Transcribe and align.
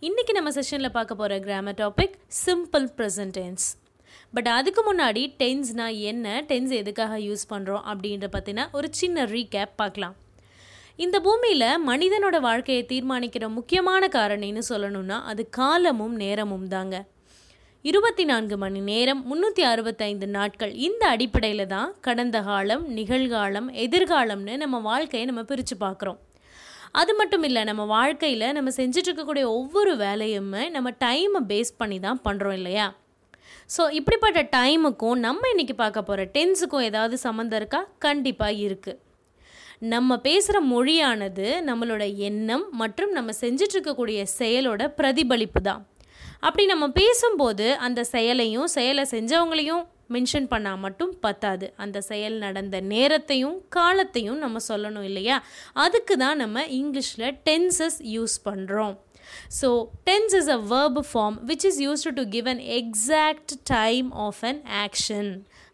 இன்றைக்கி 0.00 0.32
நம்ம 0.32 0.50
செஷனில் 0.50 0.88
பார்க்க 0.88 1.14
போகிற 1.14 1.38
grammar 1.38 1.74
topic 1.74 2.14
simple 2.46 2.86
present 2.96 3.34
tense 3.36 3.66
but 4.32 4.48
அதுக்கு 4.48 4.82
முன்னாடி 4.88 5.22
டென்ஸ்னால் 5.38 5.98
என்ன 5.98 6.44
டென்ஸ் 6.48 6.70
எதுக்காக 6.70 7.18
யூஸ் 7.18 7.44
பண்ணுறோம் 7.50 7.80
அப்படின்ற 7.92 8.26
பற்றின 8.32 8.66
ஒரு 8.72 8.88
சின்ன 8.90 9.24
ரீகேப் 9.24 9.76
பார்க்கலாம். 9.76 10.14
இந்த 10.96 11.20
பூமியில் 11.20 11.88
மனிதனோட 11.88 12.40
வாழ்க்கையை 12.40 12.86
தீர்மானிக்கிற 12.88 13.48
முக்கியமான 13.48 14.08
காரணின்னு 14.12 14.62
சொல்லணும்னா 14.68 15.20
அது 15.22 15.48
காலமும் 15.48 16.14
நேரமும் 16.14 16.68
தாங்க. 16.68 17.04
இருபத்தி 17.82 18.24
நான்கு 18.24 18.56
மணி 18.56 18.80
நேரம் 18.80 19.24
முந்நூற்றி 19.24 19.60
அறுபத்தைந்து 19.60 20.28
நாட்கள் 20.28 20.74
இந்த 20.74 21.06
அடிப்படையில் 21.06 21.66
தான் 21.66 21.94
கடந்த 22.00 22.40
காலம் 22.40 22.96
நிகழ்காலம் 22.96 23.70
எதிர்காலம்னு 23.86 24.56
நம்ம 24.56 24.78
வாழ்க்கையை 24.78 25.28
நம்ம 25.28 25.42
பிரித்து 25.42 25.76
பார்க்குறோம். 25.80 26.18
அது 26.96 27.14
மட்டும் 27.14 27.42
இல்லை 27.42 27.64
நம்ம 27.64 27.84
வாழ்க்கையில் 27.84 28.52
நம்ம 28.52 28.70
செஞ்சுட்டு 28.76 29.08
இருக்கக்கூடிய 29.10 29.44
ஒவ்வொரு 29.58 29.96
வேலையுமே 29.96 30.70
நம்ம 30.70 30.90
டைமை 31.04 31.40
பேஸ் 31.50 31.72
பண்ணி 31.76 31.98
தான் 32.00 32.20
பண்ணுறோம் 32.24 32.52
இல்லையா? 32.52 32.86
ஸோ 33.70 33.82
இப்படிப்பட்ட 33.90 34.42
டைமுக்கும் 34.56 35.18
நம்ம 35.18 35.48
இன்றைக்கி 35.54 35.72
பார்க்க 35.72 36.02
போகிற 36.02 36.24
டென்ஸுக்கும் 36.36 36.80
ஏதாவது 36.80 37.16
சம்மந்தம் 37.16 37.58
இருக்கா? 37.60 37.80
கண்டிப்பாக 37.98 38.52
இருக்குது 38.52 38.98
நம்ம 39.78 40.16
பேசுகிற 40.16 40.60
மொழியானது 40.60 41.46
நம்மளோட 41.64 42.16
எண்ணம் 42.16 42.64
மற்றும் 42.72 43.12
நம்ம 43.12 43.32
செஞ்சிட்ருக்கக்கூடிய 43.40 44.22
செயலோட 44.38 44.88
பிரதிபலிப்பு 44.88 45.60
தான் 45.60 45.82
அப்படி 46.40 46.66
நம்ம 46.66 46.86
பேசும்போது 46.88 47.66
அந்த 47.76 48.04
செயலையும் 48.04 48.66
செயலை 48.66 49.04
செஞ்சவங்களையும் 49.10 49.84
மென்ஷன் 50.10 50.48
பண்ணால் 50.52 50.82
மட்டும் 50.84 51.12
பத்தாது. 51.20 51.66
அந்த 51.76 52.00
செயல் 52.10 52.36
நடந்த 52.38 52.76
நேரத்தையும் 52.92 53.56
காலத்தையும் 53.68 54.38
நம்ம 54.38 54.60
சொல்லணும் 54.68 55.08
இல்லையா? 55.10 55.36
அதுக்கு 55.84 56.16
தான் 56.16 56.40
நம்ம 56.44 56.66
இங்கிலீஷில் 56.80 57.28
டென்சஸ் 57.48 57.98
யூஸ் 58.14 58.36
பண்ணுறோம் 58.48 58.94
so 59.60 59.68
tense 60.08 60.34
is 60.40 60.50
a 60.56 60.60
verb 60.72 61.00
form 61.10 61.36
which 61.48 61.66
is 61.70 61.80
used 61.86 62.14
to 62.18 62.24
give 62.34 62.48
an 62.48 62.62
exact 62.78 63.54
time 63.72 64.08
of 64.26 64.42
an 64.44 64.60
action 64.84 65.30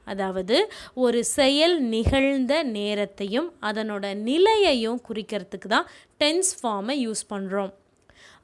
அதாவது 0.06 0.56
ஒரு 1.02 1.19
செயல் 1.36 1.77
நிகழ்ந்த 1.89 2.55
நேரத்தையும் 2.72 3.48
அதனோட 3.62 4.06
நிலையையும் 4.22 5.00
குறிக்கிறதுக்கு 5.08 5.69
தான் 5.69 5.86
டென்ஸ் 6.20 6.50
ஃபார்மை 6.58 6.96
யூஸ் 7.05 7.22
பண்ணுறோம் 7.33 7.72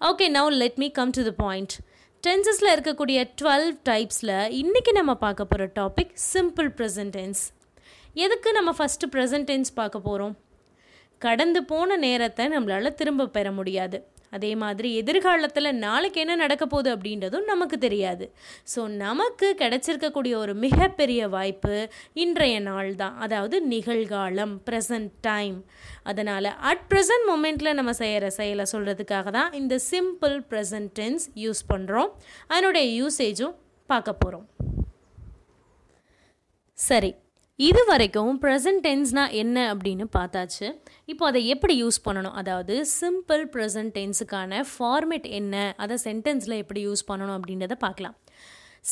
okay 0.01 0.27
now 0.37 0.51
let 0.61 0.79
me 0.79 0.89
come 0.91 1.15
to 1.17 1.23
the 1.23 1.33
point 1.39 1.75
டென்சஸில் 2.25 2.73
இருக்கக்கூடிய 2.75 3.19
டுவெல் 3.41 3.69
டைப்ஸில் 3.89 4.33
இன்றைக்கி 4.61 4.93
நம்ம 4.93 5.13
பார்க்க 5.15 5.45
போகிற 5.45 5.65
டாபிக் 5.75 6.15
சிம்பிள் 6.33 6.69
ப்ரெசன்ட் 6.69 7.13
டென்ஸ் 7.17 7.43
எதுக்கு 8.15 8.53
நம்ம 8.53 8.71
ஃபஸ்ட்டு 8.79 9.09
ப்ரெசன்ட் 9.13 9.45
டென்ஸ் 9.45 9.71
பார்க்க 9.75 9.99
போகிறோம் 9.99 10.35
கடந்து 11.19 11.61
போன 11.65 11.97
நேரத்தை 11.97 12.47
நம்மளால் 12.47 12.95
திரும்ப 12.95 13.29
பெற 13.29 13.53
முடியாது. 13.53 13.99
அதே 14.33 14.55
மாதிரி 14.55 14.95
எதிர்காலத்தில் 14.95 15.71
நாளைக்கு 15.79 16.21
என்ன 16.21 16.37
நடக்க 16.37 16.67
போகுது 16.67 16.91
அப்படின்றதும் 16.97 17.45
நமக்கு 17.45 17.79
தெரியாது. 17.79 18.25
ஸோ 18.75 18.81
நமக்கு 18.97 19.57
கிடைச்சிருக்கக்கூடிய 19.63 20.37
ஒரு 20.37 20.55
மிகப்பெரிய 20.55 21.29
வாய்ப்பு 21.29 21.77
இன்றைய 22.15 22.61
நாள் 22.61 22.91
தான் 22.95 23.17
அதாவது 23.19 23.67
நிகழ்காலம் 23.67 24.55
ப்ரெசன்ட் 24.71 25.13
டைம் 25.21 25.57
அதனால் 26.05 26.51
அட் 26.71 26.85
ப்ரெசன்ட் 26.93 27.27
மொமெண்ட்டில் 27.31 27.75
நம்ம 27.75 27.93
செய்கிற 27.93 28.31
செயலை 28.31 28.67
சொல்கிறதுக்காக 28.73 29.31
தான் 29.31 29.53
இந்த 29.53 29.79
சிம்பிள் 29.91 30.37
ப்ரெசன்ட் 30.51 30.93
டென்ஸ் 31.01 31.27
யூஸ் 31.37 31.63
பண்ணுறோம் 31.73 32.13
அதனுடைய 32.47 32.87
யூசேஜும் 33.01 33.57
பார்க்க 33.91 34.13
போகிறோம் 34.15 34.47
சரி. 36.79 37.11
இது 37.67 37.81
வரைக்கும் 37.89 38.35
ப்ரெசன்ட் 38.43 38.83
டென்ஸ்னால் 38.87 39.33
என்ன 39.41 39.57
அப்படின்னு 39.71 40.05
பார்த்தாச்சு. 40.17 40.67
இப்போ 41.13 41.25
அதை 41.31 41.41
எப்படி 41.55 41.75
யூஸ் 41.83 41.99
பண்ணணும்? 42.05 42.37
அதாவது 42.41 42.75
சிம்பிள் 42.99 43.43
ப்ரெசன்ட் 43.55 43.93
டென்ஸுக்கான 43.97 44.61
ஃபார்மேட் 44.73 45.27
என்ன? 45.39 45.55
அதை 45.85 45.97
சென்டென்ஸில் 46.05 46.55
எப்படி 46.63 46.83
யூஸ் 46.89 47.03
பண்ணணும் 47.09 47.37
அப்படின்றத 47.39 47.77
பார்க்கலாம். 47.87 48.17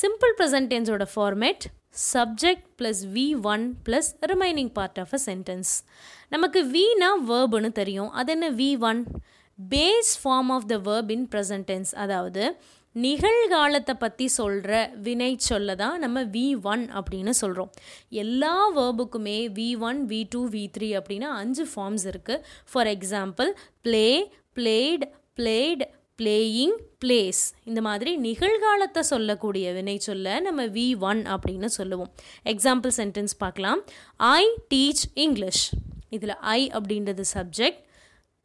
simple 0.01 0.33
present 0.39 0.69
டென்ஸோட 0.73 1.05
format 1.13 1.65
subject 2.13 2.67
plus 2.81 3.03
V 3.15 3.25
one 3.53 3.65
plus 3.85 4.11
remaining 4.33 4.73
part 4.79 4.99
of 5.03 5.15
a 5.19 5.21
sentence 5.29 5.71
நமக்கு 6.35 6.61
வீனா 6.75 7.11
வேர்புன்னு 7.31 7.71
தெரியும். 7.81 8.11
அது 8.19 8.31
என்ன 8.37 8.49
V 8.61 8.69
one 8.89 9.01
base 9.59 10.11
form 10.23 10.51
of 10.57 10.67
the 10.73 10.77
verb 10.89 11.13
in 11.17 11.27
present 11.35 11.67
tense 11.71 11.93
அதாவது 12.05 12.43
நிகழ்காலத்தை 12.95 13.93
பற்றி 13.99 14.27
சொல்கிற 14.27 14.71
வினை 15.05 15.35
சொல்ல 15.37 15.75
தான் 15.75 15.99
நம்ம 15.99 16.23
வி 16.35 16.45
ஒன் 16.61 16.85
அப்படின்னு 16.99 17.29
சொல்கிறோம் 17.29 17.71
எல்லா 18.09 18.55
வேர்புக்குமே 18.77 19.37
V 19.57 19.67
one 19.79 19.99
V 20.07 20.21
two 20.29 20.41
V 20.49 20.63
three 20.77 20.89
அப்படின்னு 20.99 21.27
அஞ்சு 21.41 21.65
ஃபார்ம்ஸ் 21.75 22.05
இருக்குது 22.13 22.41
for 22.71 22.87
example 22.87 23.51
play 23.81 24.07
played 24.55 25.05
played 25.37 25.83
playing 26.19 26.77
plays 27.03 27.41
இந்த 27.63 27.81
மாதிரி 27.81 28.17
நிகழ்காலத்தை 28.17 28.99
சொல்லக்கூடிய 28.99 29.73
வினை 29.73 29.97
சொல்ல 29.97 30.39
நம்ம 30.39 30.65
வி 30.65 30.85
ஒன் 30.99 31.21
அப்படின்னு 31.33 31.65
சொல்லுவோம். 31.65 32.11
எக்ஸாம்பிள் 32.45 32.93
சென்டென்ஸ் 32.97 33.35
பார்க்கலாம். 33.37 33.81
ஐ 34.17 34.43
டீச் 34.73 35.03
இங்கிலீஷ் 35.13 35.65
இதில் 36.09 36.35
ஐ 36.55 36.61
அப்படின்றது 36.67 37.23
சப்ஜெக்ட் 37.33 37.81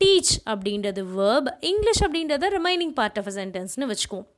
டீச் 0.02 0.34
அப்படின்றது 0.52 1.02
வேர்ப் 1.16 1.48
இங்கிலீஷ் 1.70 2.04
அப்படின்றத 2.04 2.48
ரிமைனிங் 2.58 2.94
பார்ட் 3.00 3.18
ஆஃப் 3.20 3.28
அ 3.30 3.34
சென்டென்ஸ்னு 3.40 3.88
வச்சுக்குவோம். 3.90 4.28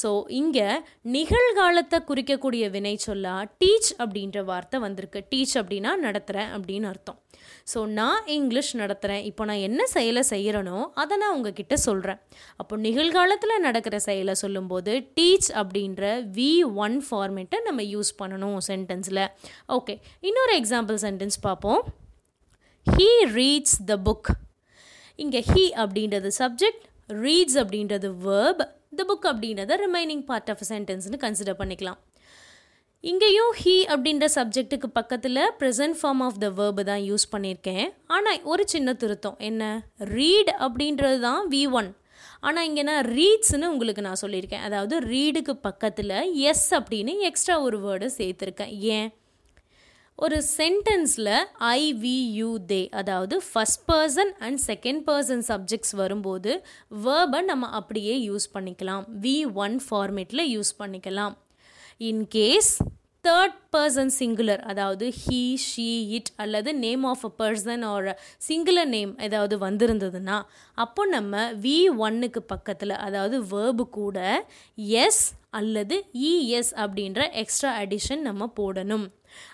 ஸோ 0.00 0.08
இங்கே 0.40 0.66
நிகழ்காலத்தை 1.14 1.98
குறிக்கக்கூடிய 2.08 2.64
வினை 2.74 2.92
சொல்லா 3.06 3.34
டீச் 3.60 3.90
அப்படின்ற 4.02 4.38
வார்த்தை 4.50 4.78
வந்திருக்கு. 4.86 5.20
டீச் 5.32 5.54
அப்படின்னா 5.60 5.92
நடத்துகிறேன் 6.06 6.50
அப்படின்னு 6.56 6.88
அர்த்தம். 6.92 7.18
ஸோ 7.72 7.78
நான் 7.98 8.26
இங்கிலீஷ் 8.36 8.72
நடத்துகிறேன் 8.82 9.22
இப்போ 9.30 9.42
நான் 9.50 9.62
என்ன 9.68 9.82
செயலை 9.94 10.22
செய்கிறனோ 10.30 10.78
அதை 11.02 11.14
நான் 11.22 11.34
உங்ககிட்ட 11.36 11.76
சொல்கிறேன் 11.86 12.20
அப்போ 12.62 12.76
நிகழ்காலத்தில் 12.86 13.64
நடக்கிற 13.66 13.98
செயலை 14.08 14.34
சொல்லும்போது 14.44 14.94
டீச் 15.18 15.50
அப்படின்ற 15.62 16.14
வி 16.38 16.50
ஒன் 16.86 16.96
ஃபார்மேட்டை 17.08 17.60
நம்ம 17.68 17.82
யூஸ் 17.94 18.12
பண்ணணும் 18.22 18.58
சென்டென்ஸில் 18.70 19.24
ஓகே 19.78 19.96
இன்னொரு 20.30 20.54
எக்ஸாம்பிள் 20.62 20.98
சென்டென்ஸ் 21.06 21.38
பார்ப்போம். 21.48 21.80
ஹீ 22.86 23.08
ரீட்ஸ் 23.38 23.78
த 23.90 23.96
புக் 24.08 24.30
இங்கே 25.18 25.40
ஹீ 25.50 25.64
அப்படின்றது 25.82 26.30
சப்ஜெக்ட் 26.38 26.84
ரீட்ஸ் 27.24 27.58
அப்படின்றது 27.62 28.08
வேர்ப் 28.26 28.62
த 28.98 29.04
புக் 29.08 29.26
அப்படின்றத 29.30 29.76
ரிமைனிங் 29.84 30.24
பார்ட் 30.30 30.50
ஆஃப் 30.52 30.64
சென்டென்ஸ்னு 30.72 31.18
கன்சிடர் 31.24 31.58
பண்ணிக்கலாம். 31.60 31.98
இங்கேயும் 33.04 33.52
ஹீ 33.60 33.74
அப்படின்ற 33.94 34.26
சப்ஜெக்ட்டுக்கு 34.34 34.88
பக்கத்தில் 34.98 35.42
present 35.60 35.96
form 36.00 36.22
of 36.26 36.38
the 36.44 36.48
verb 36.58 36.82
தான் 36.90 37.02
யூஸ் 37.10 37.26
பண்ணியிருக்கேன் 37.34 37.86
ஆனால் 38.06 38.42
ஒரு 38.52 38.64
சின்ன 38.74 38.94
திருத்தம். 39.02 39.36
என்ன? 39.50 39.62
ரீட் 40.16 40.50
அப்படின்றது 40.66 41.18
தான் 41.28 41.42
வி 41.54 41.62
ஒன் 41.80 41.90
ஆனால் 42.40 42.66
இங்கே 42.68 42.82
நான் 42.82 43.04
ரீட்ஸ்னு 43.18 43.70
உங்களுக்கு 43.74 44.06
நான் 44.06 44.22
சொல்லியிருக்கேன். 44.22 44.64
அதாவது 44.68 44.96
ரீடுக்கு 45.12 45.54
பக்கத்தில் 45.68 46.16
எஸ் 46.50 46.68
அப்படின்னு 46.78 47.14
எக்ஸ்ட்ரா 47.28 47.56
ஒரு 47.66 47.78
வேர்டு 47.86 48.08
சேர்த்துருக்கேன். 48.18 48.74
ஏன்? 48.96 49.08
ஒரு 50.18 50.36
சென்டென்ஸில் 50.56 51.32
ஐ 51.70 51.80
வி 52.02 52.14
யூ 52.36 52.50
தே 52.70 52.78
அதாவது 53.00 53.36
first 53.48 53.82
person 53.90 54.30
and 54.46 54.60
second 54.68 55.02
person 55.08 55.42
subjects 55.48 55.94
வரும்போது 56.00 56.52
வேர்பை 57.06 57.40
நம்ம 57.50 57.68
அப்படியே 57.78 58.14
யூஸ் 58.28 58.46
பண்ணிக்கலாம். 58.54 59.04
வி 59.24 59.36
ஒன் 59.64 59.76
ஃபார்மேட்டில் 59.86 60.44
யூஸ் 60.54 60.72
பண்ணிக்கலாம். 60.80 61.34
In case 62.10 62.72
third 63.24 63.58
person 63.74 64.12
singular 64.18 64.62
அதாவது 64.70 65.06
ஹீ 65.22 65.42
ஷீ 65.68 65.88
இட் 66.16 66.30
அல்லது 66.42 66.72
name 66.84 67.04
of 67.12 67.24
a 67.28 67.32
person 67.40 67.84
or 67.92 68.10
singular 68.48 68.90
name 68.96 69.12
ஏதாவது 69.26 69.54
வந்திருந்ததுன்னா 69.66 70.36
அப்போ 70.78 71.04
நம்ம 71.16 71.42
வி 71.64 71.78
ஒன்னுக்கு 72.06 72.42
பக்கத்தில் 72.54 73.02
அதாவது 73.06 73.38
வேர்பு 73.52 73.86
கூட 73.98 74.18
எஸ் 75.04 75.24
அல்லது 75.60 75.96
இஎஸ் 76.30 76.72
அப்படின்ற 76.84 77.20
எக்ஸ்ட்ரா 77.42 77.70
அடிஷன் 77.82 78.22
நம்ம 78.28 78.48
போடணும். 78.58 79.06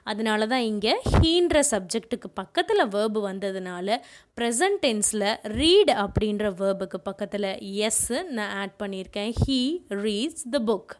அதனால 0.05 0.47
தான் 0.47 0.61
இங்கே 0.61 0.95
ஹீன்ற 1.13 1.61
சப்ஜெக்ட்டுக்கு 1.71 2.29
பக்கத்தில் 2.35 2.89
வேர்பு 2.89 3.21
வந்ததுனால 3.31 3.99
ப்ரெசன்ட் 4.41 4.81
டென்ஸில் 4.83 5.29
ரீட் 5.43 5.93
அப்படின்ற 6.05 6.49
வேர்புக்கு 6.63 7.01
பக்கத்தில் 7.03 7.51
எஸ்ஸு 7.89 8.23
நான் 8.23 8.55
ஆட் 8.57 8.77
பண்ணியிருக்கேன். 8.83 9.33
He 9.47 9.61
reads 9.89 10.45
the 10.51 10.59
book 10.67 10.93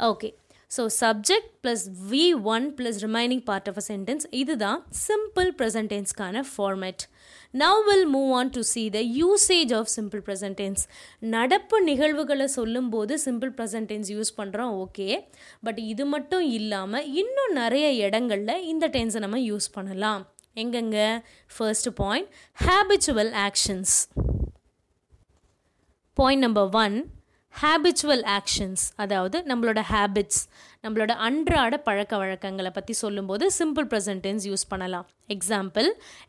okay 0.00 0.28
so 0.72 0.82
subject 1.00 1.50
plus 1.62 1.82
V 2.10 2.22
one 2.54 2.66
plus 2.76 2.98
remaining 3.04 3.44
part 3.44 3.68
of 3.68 3.76
a 3.76 3.84
sentence 3.88 4.26
இதுதான் 4.32 4.78
simple 5.06 5.50
ப்ரெசன்டென்ஸ்க்கான 5.58 6.44
format 6.52 7.02
now 7.54 7.80
will 7.88 8.06
move 8.06 8.30
on 8.32 8.50
to 8.50 8.62
see 8.62 8.82
the 8.90 9.00
usage 9.20 9.72
of 9.74 9.90
simple 9.96 10.22
present tense 10.28 10.82
நடப்பு 11.20 11.80
நிகழ்வுகளை 11.82 12.46
சொல்லும்போது 12.58 13.18
simple 13.24 13.52
present tense 13.58 14.10
use 14.16 14.32
பண்ணுறோம் 14.36 14.74
okay 14.84 15.08
but 15.60 15.78
இது 15.78 16.06
மட்டும் 16.06 16.46
இல்லாமல் 16.50 17.08
இன்னும் 17.14 17.54
நிறைய 17.54 17.88
இடங்களில் 18.06 18.64
இந்த 18.64 18.88
டென்ஸை 18.88 19.18
நம்ம 19.18 19.38
யூஸ் 19.38 19.68
பண்ணலாம். 19.72 20.22
எங்கெங்க? 20.56 20.98
First 21.56 21.88
point 21.94 22.28
habitual 22.58 23.32
actions 23.46 23.94
point 26.18 26.44
number 26.44 26.70
one 26.84 26.96
habitual 27.60 28.24
actions 28.38 28.84
அதாவது 29.02 29.38
நம்மளோட 29.48 29.80
ஹேபிட்ஸ் 29.92 30.42
நம்மளோட 30.84 31.12
அன்றாட 31.26 31.74
பழக்க 31.86 32.14
வழக்கங்களை 32.20 32.70
பற்றி 32.76 32.94
சொல்லும்போது 33.00 33.44
சிம்பிள் 33.58 33.86
ப்ரெசன்டென்ஸ் 33.90 34.44
யூஸ் 34.50 34.64
பண்ணலாம். 34.70 35.06
Example 35.34 35.88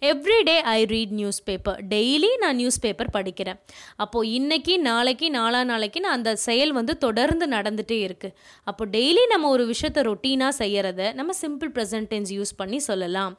everyday 0.09 0.55
I 0.73 0.79
read 0.91 1.13
newspaper 1.43 1.79
daily 1.93 2.29
நான் 2.43 2.55
நியூஸ் 2.55 2.79
பேப்பர் 2.79 3.09
படிக்கிறேன். 3.15 3.59
அப்போது 4.03 4.29
இன்றைக்கி 4.39 4.75
நாளைக்கு 4.89 5.29
நாளா 5.37 5.61
நாளைக்கு 5.71 6.01
நான் 6.05 6.17
அந்த 6.19 6.33
செயல் 6.47 6.73
வந்து 6.79 6.95
தொடர்ந்து 6.97 7.47
நடந்துகிட்டே 7.55 7.99
இருக்குது 8.07 8.35
அப்போ 8.63 8.85
டெய்லி 8.97 9.23
நம்ம 9.33 9.49
ஒரு 9.55 9.65
விஷயத்தை 9.73 10.03
ரொட்டீனாக 10.09 10.59
செய்கிறத 10.61 11.13
நம்ம 11.21 11.33
சிம்பிள் 11.41 11.73
ப்ரெசன்டென்ஸ் 11.77 12.31
யூஸ் 12.37 12.53
பண்ணி 12.61 12.81
சொல்லலாம். 12.89 13.33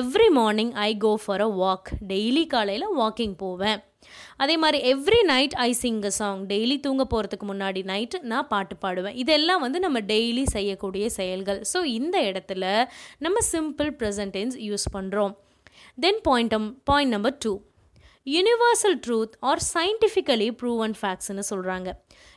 Every 0.00 0.30
morning 0.40 0.72
I 0.88 0.90
go 1.06 1.12
for 1.26 1.40
a 1.40 1.50
walk 1.64 1.90
daily 2.14 2.46
காலையில் 2.46 2.88
வாக்கிங் 3.02 3.36
போவேன். 3.44 3.80
அதே 4.36 4.56
மாதிரி 4.56 4.78
every 4.92 5.20
night 5.22 5.54
I 5.66 5.72
sing 5.72 6.02
a 6.02 6.10
song 6.10 6.42
daily 6.46 6.80
தூங்க 6.80 7.06
போகிறதுக்கு 7.12 7.46
முன்னாடி 7.52 7.82
நைட்டு 7.92 8.20
நான் 8.22 8.46
பாட்டு 8.46 8.76
பாடுவேன். 8.84 9.14
இதெல்லாம் 9.14 9.60
வந்து 9.60 9.80
நம்ம 9.80 10.00
டெய்லி 10.00 10.44
செய்யக்கூடிய 10.46 11.08
செயல்கள். 11.08 11.60
ஸோ 11.72 11.84
இந்த 11.98 12.18
இடத்துல 12.30 12.64
நம்ம 13.18 13.38
சிம்பிள் 13.52 13.92
ப்ரெசன்டென்ஸ் 14.02 14.56
யூஸ் 14.68 14.88
பண்ணுறோம் 14.92 15.34
then 15.98 16.20
point 16.22 16.56
point 16.84 17.12
number 17.12 17.38
two 17.38 17.52
universal 18.26 18.98
truth 19.06 19.34
or 19.40 19.62
scientifically 19.74 20.48
proven 20.50 20.94
ஃபேக்ட்ஸ்னு 21.00 21.44
சொல்கிறாங்க 21.50 21.88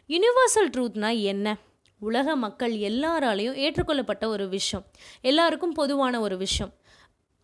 யூனிவர்சல் 0.10 0.70
ட்ரூத்னா 0.76 1.10
என்ன? 1.24 1.58
உலக 2.02 2.36
மக்கள் 2.36 2.74
எல்லாராலையும் 2.90 3.58
ஏற்றுக்கொள்ளப்பட்ட 3.64 4.28
ஒரு 4.28 4.50
விஷயம். 4.50 4.86
எல்லாருக்கும் 5.22 5.74
பொதுவான 5.74 6.22
ஒரு 6.22 6.38
விஷயம். 6.38 6.72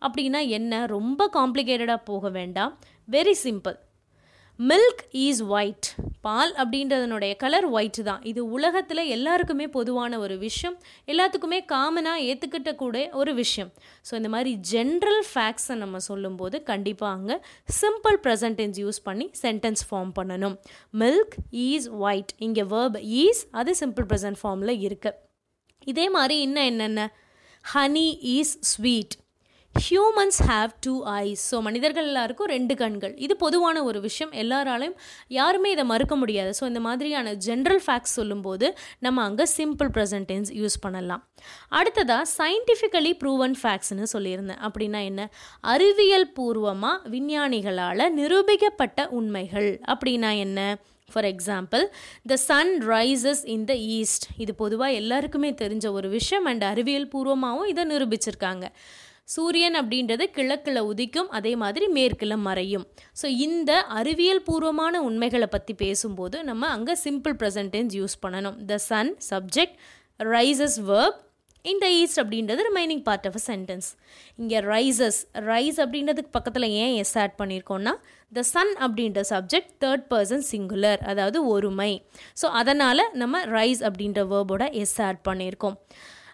அப்படின்னா 0.02 0.40
என்ன? 0.48 0.86
ரொம்ப 0.86 1.30
காம்ப்ளிகேட்டடாக 1.32 2.00
போக 2.04 2.28
வேண்டாம். 2.28 2.72
Very 3.10 3.34
simple 3.44 3.76
milk 4.58 5.02
is 5.24 5.40
white 5.54 5.88
பால் 6.26 6.52
அப்படின்றதனுடைய 6.60 7.32
கலர் 7.42 7.66
ஒயிட் 7.74 8.00
தான். 8.08 8.22
இது 8.30 8.40
உலகத்தில் 8.56 9.02
எல்லாருக்குமே 9.16 9.66
பொதுவான 9.76 10.18
ஒரு 10.24 10.36
விஷயம். 10.38 10.76
எல்லாத்துக்குமே 11.12 11.58
காமனாக 11.72 12.24
ஏற்றுக்கிட்ட 12.28 12.70
கூட 12.80 12.96
ஒரு 13.20 13.32
விஷயம். 13.40 13.70
ஸோ 14.08 14.12
இந்த 14.20 14.30
மாதிரி 14.34 14.52
ஜென்ரல் 14.72 15.22
ஃபேக்ட்ஸை 15.28 15.76
நம்ம 15.82 16.00
சொல்லும்போது 16.08 16.58
கண்டிப்பாக 16.70 17.12
அங்கே 17.18 17.36
சிம்பிள் 17.80 18.18
ப்ரெசன்டென்ஸ் 18.26 18.80
யூஸ் 18.84 19.00
பண்ணி 19.08 19.28
சென்டென்ஸ் 19.44 19.84
ஃபார்ம் 19.90 20.12
பண்ணணும். 20.18 20.56
மில்க் 21.02 21.36
ஈஸ் 21.68 21.88
ஒயிட் 22.06 22.34
இங்கே 22.48 22.66
வேர்ப் 22.74 22.98
ஈஸ் 23.22 23.44
அது 23.60 23.76
சிம்பிள் 23.82 24.08
ப்ரெசன்ட் 24.12 24.40
ஃபார்மில் 24.42 24.74
இருக்குது 24.88 25.18
இதே 25.86 26.08
மாதிரி 26.18 26.36
இன்னும் 26.48 26.68
என்னென்ன? 26.72 27.02
Honey 27.64 28.08
is 28.36 28.54
sweet 28.72 29.16
humans 29.86 30.38
have 30.50 30.70
two 30.84 30.92
eyes 31.22 31.42
so 31.50 31.56
மனிதர்கள் 31.66 32.06
எல்லாருக்கும் 32.10 32.48
ரெண்டு 32.54 32.74
கண்கள். 32.80 33.12
இது 33.24 33.34
பொதுவான 33.42 33.82
ஒரு 33.88 33.98
விஷயம். 34.06 34.32
எல்லாராலையும் 34.42 34.96
யாருமே 35.38 35.68
இதை 35.74 35.84
மறுக்க 35.92 36.14
முடியாது. 36.16 36.50
ஸோ 36.58 36.64
இந்த 36.70 36.80
மாதிரியான 36.86 37.34
ஜென்ரல் 37.46 37.82
ஃபேக்ட்ஸ் 37.86 38.16
சொல்லும்போது 38.18 38.66
நம்ம 39.06 39.22
அங்கே 39.28 39.46
சிம்பிள் 39.56 39.90
ப்ரெசன்டென்ஸ் 39.96 40.50
யூஸ் 40.60 40.78
பண்ணலாம். 40.84 41.22
அடுத்ததாக 41.78 42.26
சயின்டிஃபிக்கலி 42.38 43.12
ப்ரூவன் 43.22 43.56
ஃபேக்ட்ஸ்னு 43.62 44.10
சொல்லியிருந்தேன். 44.14 44.62
அப்படின்னா 44.68 45.02
என்ன? 45.10 45.30
அறிவியல் 45.74 46.28
பூர்வமாக 46.38 47.08
விஞ்ஞானிகளால் 47.16 48.06
நிரூபிக்கப்பட்ட 48.20 49.08
உண்மைகள். 49.20 49.70
அப்படின்னா 49.94 50.32
என்ன? 50.46 50.60
For 51.12 51.26
example 51.34 51.84
the 52.30 52.36
sun 52.48 52.72
rises 52.94 53.42
in 53.54 53.66
the 53.70 53.74
east 53.98 54.26
இது 54.44 54.54
பொதுவாக 54.62 54.98
எல்லாருக்குமே 55.02 55.50
தெரிஞ்ச 55.62 55.86
ஒரு 55.98 56.08
விஷயம். 56.16 56.48
அண்ட் 56.52 56.64
அறிவியல் 56.72 57.12
பூர்வமாகவும் 57.14 57.70
இதை 57.74 57.84
நிரூபிச்சிருக்காங்க. 57.92 58.66
சூரியன் 59.34 59.76
அப்படின்றது 59.80 60.24
கிழக்கில் 60.36 60.80
உதிக்கும் 60.90 61.30
அதே 61.38 61.52
மாதிரி 61.62 61.86
மேற்கில் 61.98 62.36
மறையும். 62.48 62.84
ஸோ 63.20 63.26
இந்த 63.46 63.70
அறிவியல் 64.00 64.44
பூர்வமான 64.48 65.02
உண்மைகளை 65.08 65.48
பற்றி 65.54 65.76
பேசும்போது 65.84 66.36
நம்ம 66.50 66.68
அங்கே 66.76 66.96
சிம்பிள் 67.06 67.36
ப்ரெசன்டென்ஸ் 67.42 67.94
யூஸ் 68.00 68.18
பண்ணணும். 68.24 68.58
The 68.70 68.78
sun 68.90 69.12
subject 69.30 69.78
rises 70.20 70.78
verb 70.90 71.18
இந்த 71.64 71.86
ஈஸ்ட் 72.00 72.20
அப்படின்றது 72.22 72.60
remaining 72.68 73.02
part 73.06 73.26
of 73.28 73.38
a 73.38 73.42
sentence 73.48 73.88
இங்கே 74.42 74.58
ரைசஸ் 74.72 75.18
ரைஸ் 75.48 75.78
அப்படின்றதுக்கு 75.84 76.30
பக்கத்தில் 76.36 76.66
ஏன் 76.82 76.94
எஸ் 77.02 77.16
ஆட் 77.22 77.34
பண்ணியிருக்கோன்னா 77.40 77.92
த 78.32 78.42
சன் 78.52 78.72
அப்படின்ற 78.84 79.22
சப்ஜெக்ட் 79.32 79.72
தேர்ட் 79.84 80.04
பர்சன் 80.12 80.44
சிங்குலர் 80.52 81.02
அதாவது 81.12 81.40
ஒருமை. 81.54 81.92
ஸோ 82.42 82.48
அதனால் 82.60 83.04
நம்ம 83.22 83.42
ரைஸ் 83.56 83.82
அப்படின்ற 83.88 84.22
வேர்போட 84.32 84.66
எஸ் 84.82 84.96
ஆட் 85.08 85.20
பண்ணியிருக்கோம் 85.28 85.76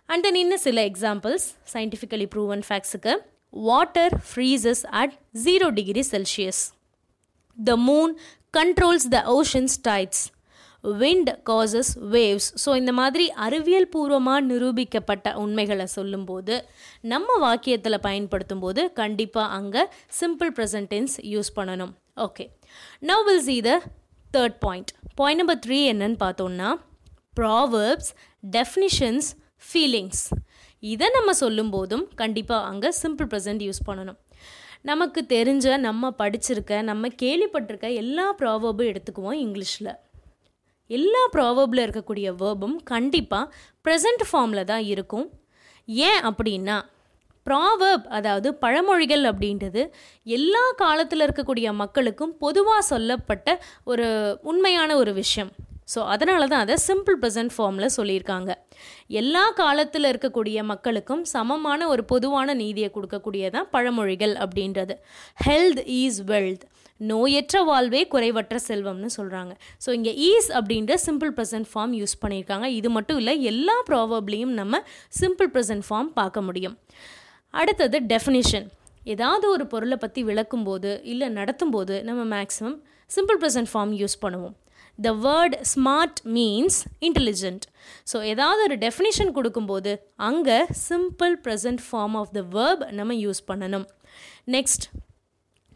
அண்ட் 0.09 0.23
தென் 0.23 0.35
இன்னும் 0.35 0.59
சில 0.59 0.81
examples 0.83 1.47
scientifically 1.73 2.25
proven 2.25 2.63
ஃபேக்ட்ஸுக்கு 2.69 3.13
water 3.53 4.15
freezes 4.31 4.83
at 4.91 5.15
zero 5.45 5.71
degree 5.71 6.01
Celsius 6.11 6.63
the 7.57 7.77
moon 7.77 8.13
controls 8.53 9.07
the 9.09 9.19
oceans 9.33 9.77
tides 9.83 10.23
wind 10.85 11.31
causes 11.51 11.99
waves 12.15 12.49
so 12.65 12.77
இந்த 12.77 12.93
மாதிரி 12.93 13.31
அறிவியல் 13.31 13.89
பூர்வமாக 13.89 14.41
நிரூபிக்கப்பட்ட 14.41 15.35
உண்மைகளை 15.35 15.87
சொல்லும்போது 15.87 16.65
நம்ம 17.03 17.39
வாக்கியத்தில் 17.41 17.99
பயன்படுத்தும் 17.99 18.59
போது 18.59 18.93
கண்டிப்பாக 18.93 19.49
அங்கே 19.51 19.83
சிம்பிள் 20.21 20.53
ப்ரெசன்டென்ஸ் 20.59 21.15
யூஸ் 21.35 21.51
பண்ணணும். 21.57 21.93
Okay 22.17 22.45
now 23.03 23.25
will 23.25 23.43
see 23.43 23.57
the 23.61 23.81
third 24.35 24.59
point 24.59 24.93
point 25.15 25.41
number 25.41 25.59
three 25.59 25.79
என்னன்னு 25.93 26.19
பார்த்தோம்னா 26.21 26.71
ப்ராவர்ப்ஸ் 27.41 28.11
டெஃபினிஷன்ஸ் 28.51 29.29
ஃபீலிங்ஸ் 29.67 30.25
இதை 30.79 31.09
நம்ம 31.09 31.31
சொல்லும்போதும் 31.41 32.05
கண்டிப்பாக 32.15 32.67
அங்கே 32.71 32.91
சிம்பிள் 33.03 33.29
ப்ரெசன்ட் 33.33 33.63
யூஸ் 33.67 33.87
பண்ணணும். 33.89 34.19
நமக்கு 34.83 35.27
தெரிஞ்ச 35.29 35.79
நம்ம 35.79 36.11
படிச்சிருக்க 36.19 36.83
நம்ம 36.83 37.09
கேள்விப்பட்டிருக்க 37.23 37.95
எல்லா 37.95 38.35
ப்ராவர்பும் 38.41 38.91
எடுத்துக்குவோம் 38.93 39.39
இங்கிலீஷில். 39.45 39.93
எல்லா 40.87 41.23
ப்ராவர்பில் 41.33 41.85
இருக்கக்கூடிய 41.85 42.29
வேர்பும் 42.43 42.77
கண்டிப்பாக 42.85 43.55
ப்ரெசண்ட் 43.85 44.25
ஃபார்மில் 44.31 44.69
தான் 44.73 44.85
இருக்கும். 44.85 45.27
ஏன் 45.89 46.21
அப்படின்னா 46.31 46.77
ப்ராவர்ப் 47.47 48.07
அதாவது 48.19 48.55
பழமொழிகள் 48.55 49.25
அப்படின்றது 49.31 49.83
எல்லா 50.37 50.63
காலத்தில் 50.77 51.21
இருக்கக்கூடிய 51.21 51.73
மக்களுக்கும் 51.73 52.37
பொதுவாக 52.39 52.83
சொல்லப்பட்ட 52.93 53.49
ஒரு 53.85 54.07
உண்மையான 54.43 54.97
ஒரு 54.97 55.13
விஷயம். 55.15 55.51
ஸோ 55.93 56.01
அதனால 56.13 56.43
தான் 56.53 56.63
அதை 56.65 56.77
சிம்பிள் 56.89 57.17
ப்ரெசன்ட் 57.23 57.53
ஃபார்மில் 57.55 57.95
சொல்லியிருக்காங்க. 57.97 58.51
எல்லா 59.21 59.43
காலத்தில் 59.63 60.11
இருக்கக்கூடிய 60.13 60.59
மக்களுக்கும் 60.73 61.25
சமமான 61.33 61.89
ஒரு 61.95 62.05
பொதுவான 62.13 62.55
நீதியை 62.63 62.91
கொடுக்கக்கூடியதான் 62.95 63.69
பழமொழிகள் 63.75 64.35
அப்படின்றது. 64.45 64.95
ஹெல்த் 65.47 65.83
ஈஸ் 66.01 66.21
வெல்த் 66.31 66.65
நோயற்ற 67.11 67.61
வாழ்வே 67.69 68.01
குறைவற்ற 68.15 68.57
செல்வம்னு 68.69 69.11
சொல்கிறாங்க 69.17 69.53
ஸோ 69.85 69.91
இங்கே 69.99 70.13
ஈஸ் 70.31 70.49
அப்படின்ற 70.59 70.95
சிம்பிள் 71.07 71.33
ப்ரெசன்ட் 71.39 71.69
ஃபார்ம் 71.73 71.95
யூஸ் 72.01 72.17
பண்ணியிருக்காங்க. 72.23 72.67
இது 72.79 72.89
மட்டும் 72.97 73.19
இல்லை 73.23 73.35
எல்லா 73.53 73.77
ப்ராபப்ளியும் 73.91 74.55
நம்ம 74.61 74.83
சிம்பிள் 75.21 75.51
ப்ரெசன்ட் 75.57 75.87
ஃபார்ம் 75.89 76.11
பார்க்க 76.21 76.47
முடியும். 76.49 76.77
அடுத்தது 77.55 77.97
டெஃபினிஷன் 78.15 78.69
ஏதாவது 79.13 79.47
ஒரு 79.55 79.65
பொருளை 79.73 79.97
பற்றி 80.03 80.21
விளக்கும்போது 80.29 80.93
இல்லை 81.13 81.27
நடத்தும்போது 81.39 81.97
நம்ம 82.11 82.23
maximum 82.37 82.77
simple 83.11 83.41
present 83.43 83.71
form 83.73 83.93
use 84.03 84.17
பண்ணுவோம். 84.23 84.55
The 84.99 85.13
word 85.27 85.55
smart 85.75 86.21
means 86.37 86.79
intelligent 87.01 87.65
so 88.13 88.17
ஏதாவது 88.33 88.63
ஒரு 88.63 88.77
டெஃபினிஷன் 88.77 89.33
கொடுக்கும்போது 89.39 89.93
அங்கே 90.17 90.59
simple 90.89 91.35
present 91.47 91.83
form 91.89 92.17
of 92.21 92.33
the 92.33 92.43
verb 92.57 92.85
நம்ம 92.99 93.15
யூஸ் 93.15 93.43
பண்ணணும். 93.51 93.87
Next 94.57 94.87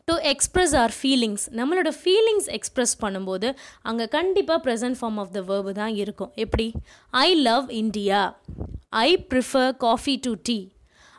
to 0.09 0.15
express 0.33 0.75
or 0.83 0.93
feelings 1.01 1.45
நம்மளோட 1.59 1.91
ஃபீலிங்ஸ் 2.03 2.49
எக்ஸ்ப்ரெஸ் 2.59 2.95
பண்ணும்போது 3.01 3.49
அங்கே 3.83 4.07
கண்டிப்பாக 4.09 4.61
present 4.67 4.99
form 5.01 5.19
of 5.23 5.33
the 5.33 5.41
verb 5.41 5.73
தான் 5.73 5.95
இருக்கும். 5.95 6.33
எப்படி? 6.45 6.73
I 7.11 7.35
love 7.35 7.71
India 7.83 8.21
I 8.89 9.09
prefer 9.33 9.71
coffee 9.77 10.17
to 10.17 10.35
tea 10.43 10.59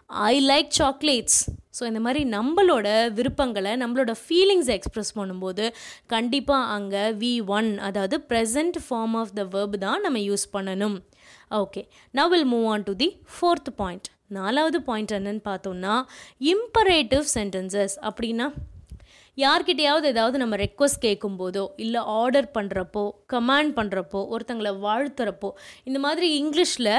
I 0.10 0.46
like 0.48 0.70
chocolates 0.78 1.40
so 1.80 1.86
இந்த 1.86 2.00
மாதிரி 2.00 2.22
நம்மளோட 2.30 2.88
விருப்பங்களை 3.10 3.72
நம்மளோட 3.72 4.14
ஃபீலிங்ஸை 4.22 4.74
எக்ஸ்ப்ரெஸ் 4.78 5.12
பண்ணும்போது 5.16 5.66
கண்டிப்பாக 6.08 6.72
அங்கே 6.78 7.04
வி 7.22 7.42
ஒன் 7.58 7.80
அதாவது 7.80 8.18
present 8.30 8.78
form 8.88 9.14
of 9.14 9.34
the 9.34 9.44
verb 9.44 9.78
தான் 9.78 10.02
நம்ம 10.02 10.20
யூஸ் 10.20 10.46
பண்ணணும். 10.54 10.98
Okay 11.52 11.84
now 12.14 12.30
will 12.30 12.50
move 12.56 12.66
on 12.66 12.84
to 12.84 12.96
the 12.96 13.10
fourth 13.36 13.70
point 13.76 14.10
நாலாவது 14.28 14.82
பாயிண்ட் 14.82 15.12
என்னன்னு 15.12 15.44
பார்த்தோம்னா 15.46 15.94
இம்பரேட்டிவ் 16.42 17.26
சென்டென்சஸ் 17.38 17.96
அப்படின்னா 18.10 18.48
யார்கிட்டையாவது 19.40 20.06
ஏதாவது 20.12 20.38
நம்ம 20.42 20.56
ரெக்வஸ்ட் 20.62 21.02
கேட்கும்போதோ 21.06 21.64
இல்லை 21.84 22.02
ஆர்டர் 22.16 22.48
பண்ணுறப்போ 22.56 23.04
கமாண்ட் 23.34 23.72
பண்ணுறப்போ 23.78 24.20
ஒருத்தங்களை 24.34 24.72
வாழ்த்துறப்போ 24.86 25.50
இந்த 25.84 26.00
மாதிரி 26.00 26.28
இங்கிலீஷில் 26.40 26.92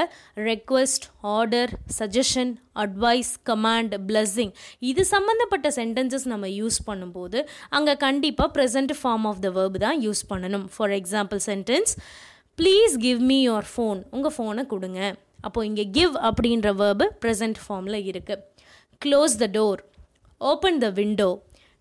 request 0.49 1.05
order 1.35 1.71
suggestion 1.99 2.53
advice 2.83 3.31
command 3.49 3.95
blessing 4.09 4.53
இது 4.91 5.03
சம்மந்தப்பட்ட 5.13 5.69
சென்டென்சஸ் 5.79 6.27
நம்ம 6.33 6.49
யூஸ் 6.59 6.79
பண்ணும்போது 6.89 7.41
அங்கே 7.79 7.95
கண்டிப்பாக 8.05 8.49
present 8.57 8.95
form 9.01 9.27
of 9.31 9.43
the 9.45 9.51
verb 9.59 9.83
தான் 9.85 9.99
யூஸ் 10.07 10.23
பண்ணணும். 10.31 10.65
For 10.75 10.95
example 10.99 11.41
sentence 11.49 11.93
please 12.57 12.95
give 13.05 13.21
me 13.31 13.39
your 13.49 13.69
phone 13.73 14.01
உங்கள் 14.15 14.35
ஃபோனை 14.37 14.65
கொடுங்க. 14.73 15.01
அப்போது 15.45 15.67
இங்கே 15.69 15.85
கிவ் 15.99 16.15
அப்படின்ற 16.27 16.69
வேர்பு 16.81 17.05
ப்ரெசன்ட் 17.23 17.61
ஃபார்மில் 17.65 18.01
இருக்குது 18.09 18.43
close 19.01 19.35
the 19.43 19.45
door 19.59 19.79
open 20.41 20.77
the 20.83 20.89
window 20.99 21.31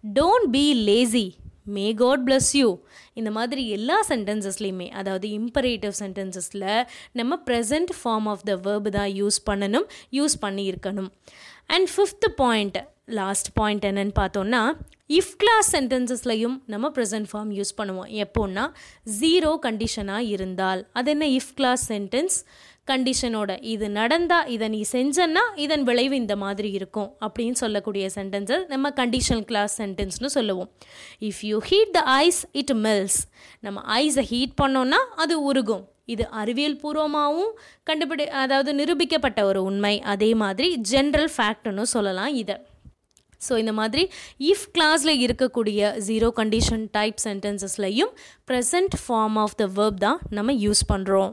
don't 0.04 0.50
be 0.50 0.74
lazy 0.74 1.34
may 1.64 1.94
God 1.94 2.22
bless 2.30 2.52
you 2.52 2.68
இந்த 3.12 3.30
மாதிரி 3.30 3.68
எல்லா 3.68 4.04
சென்டென்சஸ்லேயுமே 4.08 4.88
அதாவது 4.88 5.28
இம்பரேட்டிவ் 5.28 5.92
சென்டென்சஸில் 5.98 6.86
நம்ம 7.12 7.38
present 7.46 7.90
form 7.98 8.28
of 8.32 8.44
the 8.44 8.54
verb 8.56 8.88
தான் 8.88 9.10
யூஸ் 9.20 9.38
பண்ணணும் 9.50 9.86
யூஸ் 10.10 10.36
பண்ணியிருக்கணும். 10.40 11.10
And 11.66 11.88
fifth 11.96 12.28
point 12.36 12.78
last 13.04 13.52
point 13.52 13.84
என்னன்னு 13.84 14.14
பார்த்தோன்னா 14.18 14.62
இஃப் 15.08 15.32
கிளாஸ் 15.38 15.76
சென்டென்சஸ்லையும் 15.76 16.56
நம்ம 16.66 16.88
ப்ரெசன்ட் 16.88 17.28
ஃபார்ம் 17.32 17.52
யூஸ் 17.58 17.72
பண்ணுவோம். 17.78 18.10
எப்போன்னா 18.24 18.64
ஜீரோ 19.20 19.58
கண்டிஷனாக 19.62 20.28
இருந்தால். 20.34 20.88
அது 20.92 21.10
என்ன 21.10 21.26
இஃப் 21.26 21.54
கிளாஸ் 21.54 21.92
சென்டென்ஸ் 21.92 22.36
கண்டிஷனோட 22.90 23.50
இது 23.72 23.86
நடந்தால் 23.98 24.48
இதை 24.54 24.66
நீ 24.74 24.80
செஞ்சன்னா 24.92 25.44
இதன் 25.64 25.84
விளைவு 25.88 26.14
இந்த 26.22 26.34
மாதிரி 26.44 26.70
இருக்கும் 26.78 27.10
அப்படின்னு 27.26 27.58
சொல்லக்கூடிய 27.62 28.06
சென்டென்ஸை 28.16 28.58
நம்ம 28.72 28.92
கண்டிஷனல் 29.00 29.46
கிளாஸ் 29.50 29.74
சென்டென்ஸ்னு 29.82 30.30
சொல்லுவோம். 30.36 30.70
If 31.28 31.42
you 31.50 31.58
heat 31.70 31.94
the 31.98 32.02
ice 32.24 32.40
it 32.62 32.74
melts 32.86 33.18
நம்ம 33.66 33.84
ஐஸை 34.02 34.24
ஹீட் 34.32 34.56
பண்ணோன்னா 34.62 35.00
அது 35.24 35.36
உருகும். 35.50 35.84
இது 36.14 36.24
அறிவியல் 36.40 36.80
பூர்வமாகவும் 36.82 37.52
கண்டுபிடி 37.88 38.24
அதாவது 38.42 38.70
நிரூபிக்கப்பட்ட 38.80 39.40
ஒரு 39.50 39.60
உண்மை. 39.70 39.94
அதே 40.14 40.30
மாதிரி 40.42 40.68
ஜென்ரல் 40.92 41.30
ஃபேக்ட்னு 41.36 41.86
சொல்லலாம் 41.94 42.34
இதை. 42.42 42.56
ஸோ 43.46 43.52
இந்த 43.60 43.72
மாதிரி 43.78 44.02
இஃப் 44.48 44.66
கிளாஸில் 44.76 45.20
இருக்கக்கூடிய 45.26 45.92
zero 46.08 46.28
condition 46.40 46.84
type 46.96 47.20
சென்டென்சஸ்லையும் 47.26 48.12
present 48.50 48.96
form 49.04 49.38
of 49.44 49.56
the 49.62 49.66
verb 49.78 50.00
தான் 50.06 50.18
நம்ம 50.38 50.52
யூஸ் 50.64 50.82
பண்ணுறோம் 50.92 51.32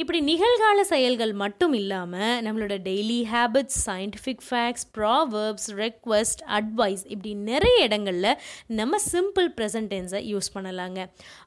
இப்படி 0.00 0.20
நிகழ்கால 0.20 0.80
செயல்கள் 0.80 1.32
மட்டும் 1.32 1.72
இல்லாமல் 1.72 2.42
நம்மளோட 2.44 2.74
daily 2.84 3.18
habits 3.32 3.78
scientific 3.86 4.44
facts 4.48 4.86
proverbs 4.98 5.66
request 5.80 6.42
advice 6.48 7.02
இப்படி 7.06 7.34
நிறைய 7.48 7.84
இடங்களில் 7.84 8.28
நம்ம 8.66 9.00
சிம்பிள் 9.12 9.48
ப்ரெசன்ட் 9.56 9.90
டென்ஸை 9.94 10.20
யூஸ் 10.32 10.48
பண்ணலாங்க. 10.54 11.00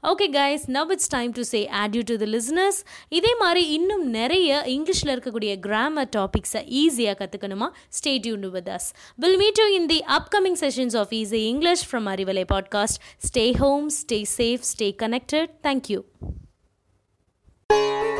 Okay 0.03 0.27
guys 0.33 0.65
now 0.77 0.91
it's 0.91 1.07
time 1.07 1.31
to 1.31 1.41
say 1.43 1.61
ad 1.81 1.95
you 1.95 2.03
to 2.03 2.17
the 2.17 2.25
listeners 2.25 2.79
இதே 3.09 3.33
மாதிரி 3.39 3.63
இன்னும் 3.69 4.05
நிறைய 4.09 4.61
இங்கிலீஷில் 4.67 5.13
இருக்கக்கூடிய 5.15 5.53
கிராமர் 5.59 6.11
டாபிக்ஸை 6.15 6.63
ஈஸியாக 6.83 7.17
கற்றுக்கணுமா 7.19 7.69
stay 7.99 8.15
tuned 8.17 8.47
with 8.49 8.69
us 8.69 8.89
will 9.15 9.37
meet 9.37 9.61
you 9.63 9.67
in 9.79 9.85
the 9.85 9.99
upcoming 10.19 10.59
sessions 10.61 10.97
of 10.97 11.13
easy 11.21 11.41
English 11.47 11.85
from 11.89 12.09
Arivalai 12.13 12.45
podcast 12.53 13.01
stay 13.29 13.47
home 13.57 13.89
stay 14.01 14.21
safe 14.37 14.65
stay 14.73 14.89
connected 15.03 15.53
thank you 15.69 16.01